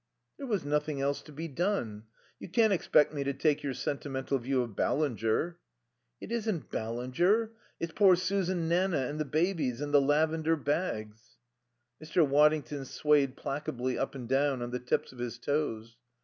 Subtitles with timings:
[0.39, 2.05] "There was nothing else to be done.
[2.39, 5.59] You can't expect me to take your sentimental, view of Ballinger."
[6.19, 7.51] "It isn't Ballinger.
[7.79, 11.37] It's poor Susan Nanna and the babies, and the lavender bags."
[12.03, 12.27] Mr.
[12.27, 15.97] Waddington swayed placably up and down on the tips of his toes.